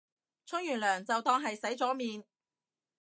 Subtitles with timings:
[0.47, 2.23] 沖完涼就當係洗咗面